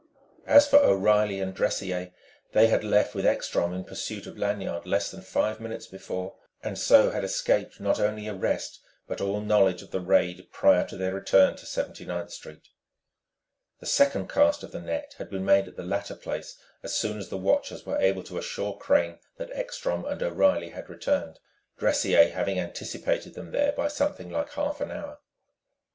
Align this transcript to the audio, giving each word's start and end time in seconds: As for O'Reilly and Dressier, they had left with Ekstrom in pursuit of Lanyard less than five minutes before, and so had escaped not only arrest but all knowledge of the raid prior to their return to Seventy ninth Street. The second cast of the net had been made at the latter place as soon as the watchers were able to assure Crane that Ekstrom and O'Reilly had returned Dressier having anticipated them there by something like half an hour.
As 0.47 0.67
for 0.67 0.79
O'Reilly 0.79 1.39
and 1.41 1.53
Dressier, 1.53 2.11
they 2.53 2.65
had 2.69 2.83
left 2.83 3.13
with 3.13 3.23
Ekstrom 3.23 3.71
in 3.71 3.83
pursuit 3.83 4.25
of 4.25 4.35
Lanyard 4.35 4.87
less 4.87 5.11
than 5.11 5.21
five 5.21 5.59
minutes 5.59 5.85
before, 5.85 6.37
and 6.63 6.75
so 6.75 7.11
had 7.11 7.23
escaped 7.23 7.79
not 7.79 7.99
only 7.99 8.27
arrest 8.27 8.79
but 9.07 9.21
all 9.21 9.41
knowledge 9.41 9.83
of 9.83 9.91
the 9.91 9.99
raid 9.99 10.47
prior 10.51 10.87
to 10.87 10.97
their 10.97 11.13
return 11.13 11.55
to 11.55 11.67
Seventy 11.67 12.03
ninth 12.03 12.31
Street. 12.33 12.67
The 13.79 13.85
second 13.85 14.27
cast 14.27 14.63
of 14.63 14.71
the 14.71 14.81
net 14.81 15.13
had 15.19 15.29
been 15.29 15.45
made 15.45 15.67
at 15.67 15.75
the 15.75 15.83
latter 15.83 16.15
place 16.15 16.57
as 16.81 16.95
soon 16.95 17.19
as 17.19 17.29
the 17.29 17.37
watchers 17.37 17.85
were 17.85 17.99
able 18.01 18.23
to 18.23 18.39
assure 18.39 18.75
Crane 18.77 19.19
that 19.37 19.51
Ekstrom 19.55 20.03
and 20.05 20.23
O'Reilly 20.23 20.69
had 20.69 20.89
returned 20.89 21.37
Dressier 21.77 22.29
having 22.29 22.57
anticipated 22.59 23.35
them 23.35 23.51
there 23.51 23.73
by 23.73 23.87
something 23.87 24.31
like 24.31 24.49
half 24.53 24.81
an 24.81 24.89
hour. 24.89 25.19